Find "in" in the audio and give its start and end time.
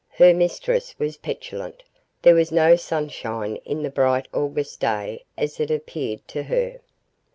3.65-3.83